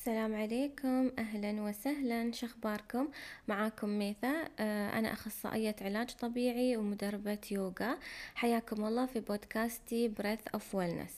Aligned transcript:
السلام 0.00 0.34
عليكم. 0.34 1.10
أهلا 1.18 1.62
وسهلا. 1.62 2.32
شخباركم؟ 2.32 3.08
معاكم 3.48 3.88
ميثا. 3.88 4.48
آه، 4.60 4.98
أنا 4.98 5.12
أخصائية 5.12 5.76
علاج 5.80 6.10
طبيعي 6.10 6.76
ومدربة 6.76 7.38
يوغا. 7.50 7.98
حياكم 8.34 8.84
الله 8.84 9.06
في 9.06 9.20
بودكاستي 9.20 10.12
Breath 10.20 10.58
of 10.58 10.62
Wellness. 10.76 11.12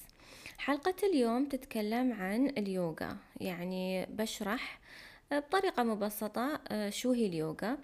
حلقة 0.59 0.95
اليوم 1.03 1.45
تتكلم 1.45 2.13
عن 2.13 2.47
اليوغا. 2.47 3.17
يعني 3.41 4.07
بشرح 4.07 4.81
بطريقة 5.33 5.83
مبسطة 5.83 6.61
آه، 6.69 6.91
شو 6.91 7.13
هي 7.13 7.27
اليوغا. 7.27 7.79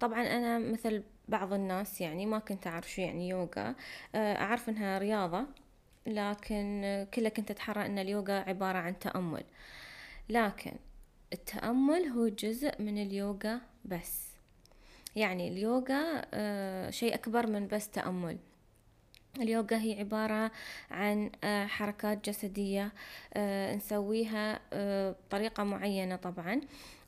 طبعا 0.00 0.22
أنا 0.22 0.58
مثل 0.58 1.02
بعض 1.28 1.52
الناس 1.52 2.00
يعني 2.00 2.26
ما 2.26 2.38
كنت 2.38 2.66
أعرف 2.66 2.90
شو 2.90 3.02
يعني 3.02 3.28
يوغا. 3.28 3.74
آه، 4.14 4.36
أعرف 4.36 4.68
إنها 4.68 4.98
رياضة. 4.98 5.46
لكن 6.06 7.06
كله 7.14 7.28
كنت 7.28 7.50
أتحرى 7.50 7.86
أن 7.86 7.98
اليوغا 7.98 8.32
عبارة 8.32 8.78
عن 8.78 8.98
تأمل. 8.98 9.44
لكن 10.28 10.72
التأمل 11.32 12.04
هو 12.06 12.28
جزء 12.28 12.82
من 12.82 13.02
اليوغا 13.02 13.60
بس. 13.84 14.30
يعني 15.16 15.48
اليوغا 15.48 16.26
آه، 16.34 16.90
شيء 16.90 17.14
أكبر 17.14 17.46
من 17.46 17.68
بس 17.68 17.88
تأمل. 17.88 18.38
اليوغا 19.36 19.76
هي 19.76 19.98
عبارة 19.98 20.50
عن 20.90 21.30
آه، 21.44 21.66
حركات 21.66 22.28
جسدية 22.28 22.92
آه، 23.34 23.74
نسويها 23.74 24.60
بطريقة 25.12 25.64
معينة 25.64 26.16
طبعا 26.16 26.60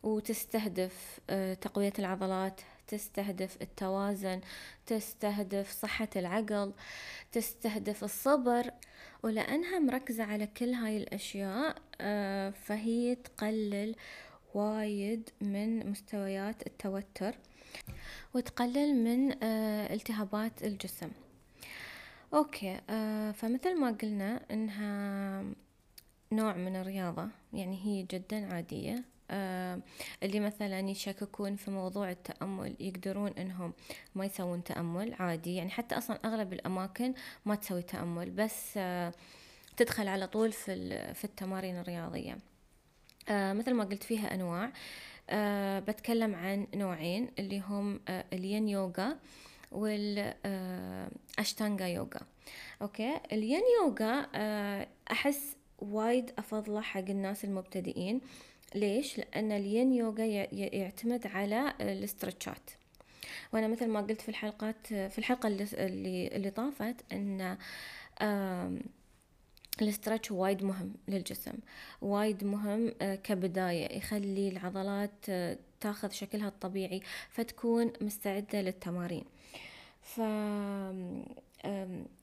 وتستهدف 0.02 1.20
تقوية 1.61 1.92
العضلات 1.98 2.61
تستهدف 2.86 3.62
التوازن 3.62 4.41
تستهدف 4.86 5.70
صحة 5.70 6.09
العقل 6.16 6.72
تستهدف 7.32 8.05
الصبر. 8.05 8.70
ولأنها 9.22 9.78
مركزة 9.78 10.24
على 10.24 10.46
كل 10.46 10.68
هاي 10.68 10.96
الأشياء 10.96 11.77
آه، 12.00 12.50
فهي 12.50 13.14
تقلل 13.14 13.94
وايد 14.55 15.30
من 15.41 15.91
مستويات 15.91 16.66
التوتر 16.66 17.34
وتقلل 18.34 18.94
من 18.94 19.42
آه، 19.42 19.94
التهابات 19.94 20.62
الجسم. 20.62 21.10
أوكي 22.34 22.80
آه، 22.91 23.33
فمثل 23.33 23.80
ما 23.80 23.91
قلنا 23.91 24.41
إنها 24.50 25.44
نوع 26.33 26.56
من 26.56 26.77
الرياضة 26.77 27.28
يعني 27.53 27.78
هي 27.84 28.03
جدا 28.03 28.55
عادية. 28.55 29.05
اللي 30.22 30.41
مثلا 30.41 30.80
يشككون 30.80 31.56
في 31.56 31.70
موضوع 31.70 32.11
التأمل 32.11 32.77
يقدرون 32.80 33.30
إنهم 33.30 33.72
ما 34.14 34.25
يسوون 34.25 34.64
تأمل 34.64 35.14
عادي. 35.19 35.55
يعني 35.55 35.70
حتى 35.70 35.98
أصلا 35.98 36.19
أغلب 36.25 36.52
الأماكن 36.52 37.14
ما 37.44 37.55
تسوي 37.55 37.83
تأمل 37.83 38.30
بس 38.30 38.70
آه، 38.77 39.12
تدخل 39.77 40.08
على 40.08 40.27
طول 40.27 40.53
في 40.53 41.14
في 41.14 41.25
التمارين 41.25 41.78
الرياضية. 41.78 42.38
آه، 43.28 43.53
مثل 43.53 43.75
ما 43.75 43.84
قلت 43.84 44.03
فيها 44.03 44.34
أنواع. 44.34 44.72
آه، 45.30 45.80
بتكلم 45.80 46.34
عن 46.34 46.66
نوعين 46.75 47.28
اللي 47.38 47.60
هم 47.60 48.00
آه، 48.08 48.25
الين 48.33 48.69
يوغا 48.69 49.19
والأشتانغا 49.72 51.86
يوغا. 51.86 52.20
أوكي؟ 52.83 53.20
الين 53.33 53.62
يوغا 53.80 54.27
آه، 54.34 54.86
أحس 55.10 55.56
وايد 55.78 56.33
أفضلة 56.38 56.80
حق 56.80 57.00
الناس 57.00 57.44
المبتدئين. 57.44 58.20
ليش؟ 58.75 59.19
لأن 59.19 59.53
الين 59.53 59.92
يوغا 59.92 60.25
يعتمد 60.53 61.27
على 61.27 61.75
الاسترتشات. 61.81 62.70
وأنا 63.53 63.69
مثل 63.69 63.89
ما 63.89 64.01
قلت 64.01 64.20
في 64.20 64.28
الحلقات 64.28 64.87
في 64.87 65.19
الحلقة 65.19 65.47
اللي 65.47 65.67
اللي, 66.37 66.51
طافت 66.51 66.97
آم، 68.23 68.81
الاسترتش 69.83 70.31
وايد 70.31 70.65
مهم 70.65 70.95
للجسم. 71.09 71.53
وايد 72.03 72.45
مهم 72.45 72.95
آه، 73.03 73.15
كبداية 73.15 73.97
يخلي 73.97 74.48
العضلات 74.48 75.11
آه، 75.28 75.59
تاخذ 75.81 76.11
شكلها 76.11 76.48
الطبيعي 76.48 77.00
فتكون 77.31 77.93
مستعدة 78.00 78.61
للتمارين. 78.61 79.25
ف 80.03 80.21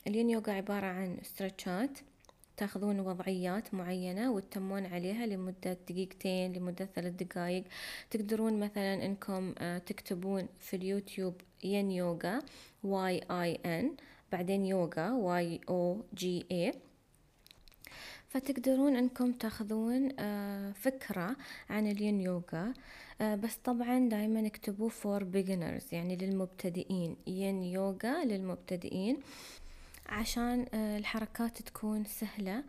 الين 0.08 0.30
يوغا 0.30 0.54
عبارة 0.54 0.86
عن 0.86 1.18
استرتشات 1.22 1.90
تاخذون 2.60 3.00
وضعيات 3.00 3.74
معينة 3.74 4.32
وتتمون 4.32 4.86
عليها 4.86 5.26
لمدة 5.26 5.78
دقيقتين 5.90 6.54
لمدة 6.54 6.86
ثلاث 6.96 7.14
دقايق. 7.14 7.64
تقدرون 8.12 8.60
مثلا 8.60 9.06
إنكم 9.06 9.56
آه، 9.58 9.78
تكتبون 9.78 10.48
في 10.60 10.76
اليوتيوب 10.76 11.36
ين 11.64 11.92
يوغا 11.92 12.42
Y 12.84 13.22
I 13.32 13.56
N 13.66 13.96
بعدين 14.32 14.66
يوغا 14.66 15.12
Y 15.12 15.60
O 15.70 16.04
G 16.14 16.46
A 16.52 16.74
فتقدرون 18.28 18.96
إنكم 18.96 19.32
تاخذون 19.32 20.10
آه، 20.20 20.72
فكرة 20.72 21.36
عن 21.70 21.88
الين 21.92 22.22
يوغا. 22.22 22.74
آه، 23.22 23.36
بس 23.36 23.56
طبعا 23.56 24.10
دايما 24.10 24.48
اكتبوا 24.48 24.90
for 24.90 25.22
beginners 25.22 25.94
يعني 25.94 26.16
للمبتدئين. 26.16 27.16
ين 27.28 27.64
يوغا 27.64 28.26
للمبتدئين. 28.26 29.18
عشان 30.10 30.66
آه، 30.74 30.98
الحركات 30.98 31.62
تكون 31.62 32.06
سهلة 32.06 32.64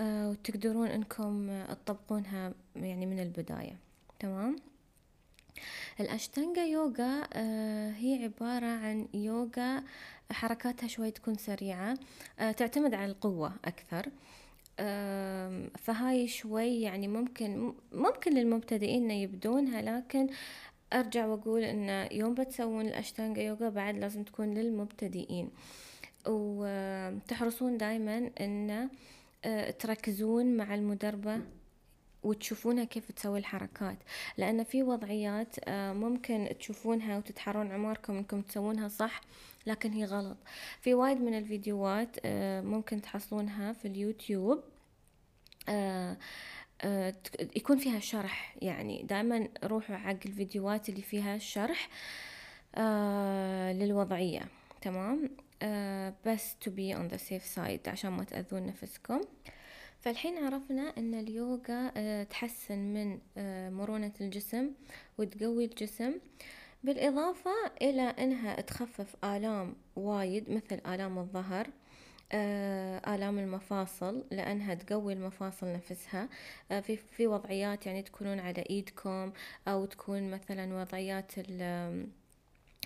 آه، 0.00 0.30
وتقدرون 0.30 0.86
إنكم 0.88 1.50
آه، 1.50 1.72
تطبقونها 1.74 2.52
يعني 2.76 3.06
من 3.06 3.20
البداية. 3.20 3.76
تمام؟ 4.20 4.56
الأشتنجا 6.00 6.64
يوغا 6.64 7.22
آه، 7.32 7.90
هي 7.90 8.24
عبارة 8.24 8.66
عن 8.66 9.08
يوغا 9.14 9.82
حركاتها 10.32 10.86
شوي 10.86 11.10
تكون 11.10 11.34
سريعة 11.34 11.94
آه، 12.38 12.52
تعتمد 12.52 12.94
على 12.94 13.06
القوة 13.12 13.52
أكثر. 13.64 14.06
فهاي 15.78 16.28
شوي 16.28 16.80
يعني 16.80 17.08
ممكن 17.08 17.72
ممكن 17.92 18.34
للمبتدئين 18.34 19.10
يبدونها 19.10 19.82
لكن 19.82 20.26
أرجع 20.92 21.26
وأقول 21.26 21.62
إن 21.64 22.08
يوم 22.12 22.34
بتسوون 22.34 22.86
الأشتانجا 22.86 23.42
يوغا 23.42 23.68
بعد 23.68 23.96
لازم 23.98 24.22
تكون 24.22 24.54
للمبتدئين. 24.54 25.50
وتحرصون 26.26 27.78
دايما 27.78 28.30
إن 28.40 28.88
آه، 29.44 29.70
تركزون 29.70 30.56
مع 30.56 30.74
المدربة 30.74 31.40
وتشوفونها 32.22 32.84
كيف 32.84 33.12
تسوي 33.12 33.38
الحركات. 33.38 33.98
لأن 34.38 34.64
في 34.64 34.82
وضعيات 34.82 35.56
آه، 35.64 35.92
ممكن 35.92 36.48
تشوفونها 36.58 37.18
وتتحرون 37.18 37.72
عماركم 37.72 38.16
إنكم 38.16 38.40
تسوونها 38.40 38.88
صح 38.88 39.20
لكن 39.66 39.92
هي 39.92 40.04
غلط. 40.04 40.36
في 40.80 40.94
وايد 40.94 41.20
من 41.20 41.38
الفيديوهات 41.38 42.16
آه، 42.24 42.60
ممكن 42.60 43.02
تحصلونها 43.02 43.72
في 43.72 43.88
اليوتيوب. 43.88 44.62
يكون 47.56 47.78
فيها 47.78 47.98
شرح. 48.00 48.56
يعني 48.62 49.02
دائما 49.02 49.48
روحوا 49.64 49.96
حق 49.96 50.16
الفيديوهات 50.26 50.88
اللي 50.88 51.02
فيها 51.02 51.38
شرح 51.38 51.88
للوضعية. 53.72 54.42
تمام؟ 54.82 55.30
بس 56.26 56.56
to 56.64 56.68
be 56.68 56.94
on 56.96 57.12
the 57.14 57.18
safe 57.18 57.56
side 57.56 57.88
عشان 57.88 58.10
ما 58.10 58.24
تأذون 58.24 58.66
نفسكم. 58.66 59.20
فالحين 60.00 60.44
عرفنا 60.44 60.92
إن 60.98 61.14
اليوغا 61.14 61.92
آه، 61.96 62.22
تحسن 62.22 62.78
من 62.78 63.18
آه، 63.36 63.70
مرونة 63.70 64.12
الجسم 64.20 64.70
وتقوي 65.18 65.64
الجسم. 65.64 66.12
بالإضافة 66.84 67.50
إلى 67.82 68.02
أنها 68.02 68.60
تخفف 68.60 69.24
آلام 69.24 69.74
وايد 69.96 70.50
مثل 70.50 70.80
آلام 70.86 71.18
الظهر 71.18 71.66
آه، 72.32 73.14
آلام 73.14 73.38
المفاصل 73.38 74.24
لأنها 74.30 74.74
تقوي 74.74 75.12
المفاصل 75.12 75.66
نفسها. 75.72 76.28
آه، 76.70 76.80
في 76.80 76.96
في 76.96 77.26
وضعيات 77.26 77.86
يعني 77.86 78.02
تكونون 78.02 78.40
على 78.40 78.64
إيدكم 78.70 79.32
أو 79.68 79.84
تكون 79.84 80.30
مثلا 80.30 80.74
وضعيات 80.80 81.32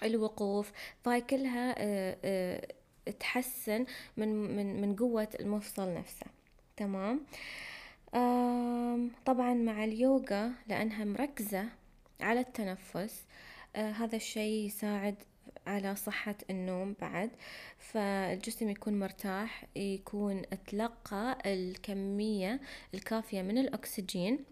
الوقوف 0.03 0.73
فهاي 1.05 1.21
كلها 1.21 1.75
آه، 1.79 2.17
آه، 2.25 3.13
تحسن 3.21 3.87
من 4.17 4.57
من 4.57 4.81
من 4.81 4.97
قوة 4.97 5.29
المفصل 5.41 5.95
نفسه. 5.95 6.27
تمام؟ 6.77 7.21
طبعا 9.27 9.55
مع 9.55 9.85
اليوغا 9.85 10.53
لأنها 10.69 11.05
مركزة 11.05 11.65
على 12.21 12.41
التنفس 12.41 13.25
آه 13.77 13.91
هذا 13.91 14.17
الشيء 14.17 14.67
يساعد 14.67 15.15
على 15.67 15.97
صحة 15.97 16.35
النوم 16.51 16.97
بعد 17.01 17.31
فالجسم 17.79 18.71
يكون 18.71 18.99
مرتاح 18.99 19.65
يكون 19.77 20.43
تلقى 20.67 21.39
الكمية 21.47 22.61
الكافية 22.95 23.43
من 23.43 23.59
الأكسجين. 23.59 24.45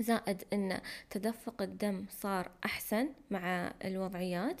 زائد 0.00 0.44
إن 0.52 0.80
تدفق 1.10 1.62
الدم 1.62 2.06
صار 2.10 2.50
أحسن 2.64 3.08
مع 3.30 3.72
الوضعيات 3.84 4.60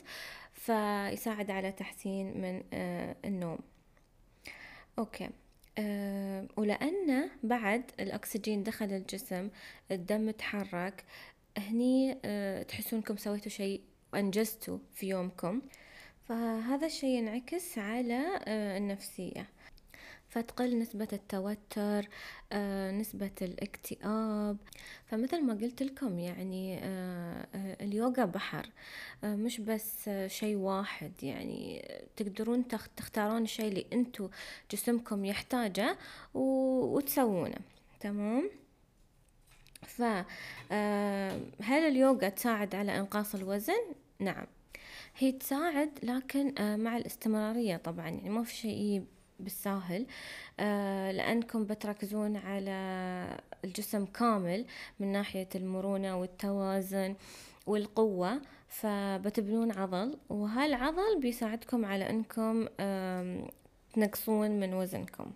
فيساعد 0.54 1.50
على 1.50 1.72
تحسين 1.72 2.40
من 2.40 2.62
آه، 2.72 3.16
النوم. 3.24 3.58
أوكي. 4.98 5.30
أه 5.78 6.48
ولأن 6.56 7.30
بعد 7.42 7.90
الأكسجين 8.00 8.62
دخل 8.62 8.86
الجسم 8.92 9.50
الدم 9.90 10.30
تحرك 10.30 11.04
هني 11.58 12.18
أه 12.24 12.62
تحسونكم 12.62 13.16
سويتوا 13.16 13.50
شيء 13.50 13.80
وأنجزتوا 14.12 14.78
في 14.94 15.08
يومكم. 15.08 15.62
فهذا 16.28 16.86
الشيء 16.86 17.18
ينعكس 17.18 17.78
على 17.78 18.40
النفسية. 18.48 19.46
فتقل 20.30 20.78
نسبة 20.78 21.08
التوتر 21.12 22.08
آه، 22.52 22.90
نسبة 22.90 23.30
الاكتئاب. 23.42 24.56
فمثل 25.06 25.42
ما 25.42 25.54
قلت 25.54 25.82
لكم 25.82 26.18
يعني 26.18 26.78
آه، 26.78 27.46
آه، 27.54 27.76
اليوغا 27.80 28.24
بحر 28.24 28.66
مش 29.24 29.60
بس 29.60 30.10
شيء 30.26 30.56
واحد 30.56 31.12
يعني 31.22 31.88
تقدرون 32.16 32.64
تختارون 32.96 33.42
الشيء 33.42 33.68
اللي 33.68 33.86
انتو 33.92 34.28
جسمكم 34.70 35.24
يحتاجه 35.24 35.98
وتسوونه. 36.34 37.58
تمام؟ 38.00 38.50
فهل 39.82 41.82
اليوغا 41.88 42.28
تساعد 42.28 42.74
على 42.74 42.98
إنقاص 42.98 43.34
الوزن؟ 43.34 43.82
نعم. 44.18 44.46
هي 45.18 45.32
تساعد 45.32 45.90
لكن 46.02 46.54
مع 46.84 46.96
الاستمرارية 46.96 47.76
طبعا. 47.76 48.08
يعني 48.08 48.30
ما 48.30 48.44
في 48.44 48.56
شيء 48.56 49.04
بالساهل 49.40 50.06
آه 50.60 51.12
لأنكم 51.12 51.64
بتركزون 51.64 52.36
على 52.36 52.70
الجسم 53.64 54.04
كامل 54.04 54.66
من 55.00 55.12
ناحية 55.12 55.48
المرونة 55.54 56.16
والتوازن 56.16 57.14
والقوة 57.66 58.40
فبتبنون 58.68 59.72
عضل 59.72 60.18
وهالعضل 60.28 61.20
بيساعدكم 61.20 61.84
على 61.84 62.10
أنكم 62.10 62.66
تنقصون 63.92 64.60
من 64.60 64.74
وزنكم. 64.74 65.32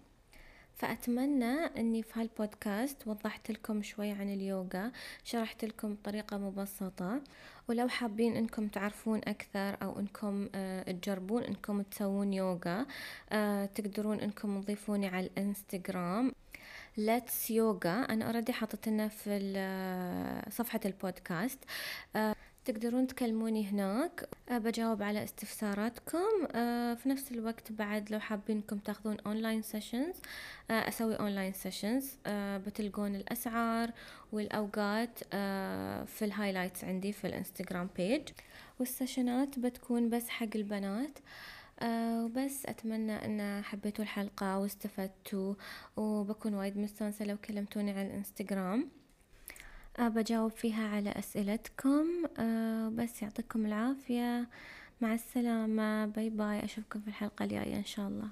فأتمنى 0.77 1.55
أني 1.55 2.03
في 2.03 2.21
هالبودكاست 2.21 3.07
وضحت 3.07 3.51
لكم 3.51 3.83
شوي 3.83 4.11
عن 4.11 4.35
اليوغا 4.35 4.93
شرحت 5.25 5.65
لكم 5.65 5.95
بطريقة 5.95 6.39
مبسطة 6.39 7.21
ولو 7.69 7.89
حابين 7.89 8.37
إنكم 8.37 8.69
تعرفون 8.69 9.19
أكثر 9.19 9.77
أو 9.83 9.99
إنكم 9.99 10.49
آه 10.55 10.83
تجربون 10.83 11.43
إنكم 11.43 11.83
تسوون 11.83 12.33
يوغا 12.33 12.87
آه 13.33 13.67
تقدرون 13.67 14.21
إنكم 14.21 14.61
تضيفوني 14.63 15.07
على 15.09 15.27
الإنستغرام. 15.27 16.33
let's 16.97 17.51
yoga 17.51 17.91
أنا 18.05 18.27
already 18.27 18.53
حاطتنا 18.53 19.09
في 19.09 19.53
آه، 19.57 20.51
صفحة 20.51 20.81
البودكاست. 20.85 21.59
تقدرون 22.65 23.07
تكلموني 23.07 23.67
هناك. 23.67 24.29
أه 24.49 24.59
بجاوب 24.59 25.03
على 25.03 25.25
استفساراتكم. 25.25 26.47
أه 26.55 26.95
في 26.95 27.09
نفس 27.09 27.33
الوقت 27.33 27.73
بعد 27.73 28.11
لو 28.11 28.21
حابين 28.21 28.57
انكم 28.57 28.79
تاخذون 28.79 29.17
online 29.27 29.63
sessions 29.63 30.15
أه 30.71 30.89
أسوي 30.89 31.15
online 31.15 31.53
sessions 31.53 32.17
بتلقون 32.67 33.15
الأسعار 33.17 33.91
والأوقات 34.33 35.19
في 36.07 36.23
ال 36.23 36.29
highlights 36.29 36.85
عندي 36.85 37.13
في 37.13 37.27
الإنستغرام 37.27 37.89
page 37.97 38.29
وال 38.79 38.95
session 38.95 39.51
ات 39.51 39.59
بتكون 39.59 40.11
بس 40.11 40.29
حق 40.29 40.49
البنات. 40.55 41.19
وبس 41.83 42.67
أتمنى 42.67 43.13
أن 43.13 43.65
حبيتوا 43.65 44.05
الحلقة 44.05 44.59
واستفدتوا 44.59 45.55
وبكون 45.97 46.55
وايد 46.55 46.79
مستانسة 46.79 47.25
لو 47.25 47.37
كلمتوني 47.37 47.91
على 47.91 48.07
الانستغرام 48.07 48.89
بجاوب 50.01 50.51
فيها 50.51 50.89
على 50.89 51.11
أسئلتكم. 51.11 52.07
أه 52.39 52.89
بس 52.89 53.23
يعطيكم 53.23 53.67
العافية. 53.67 54.49
مع 55.01 55.15
السلامة. 55.15 56.07
bye 56.07 56.31
bye. 56.31 56.65
أشوفكم 56.65 57.01
في 57.01 57.09
الحلقة 57.09 57.45
الجاية 57.45 57.77
إن 57.77 57.85
شاء 57.85 58.09
الله. 58.09 58.23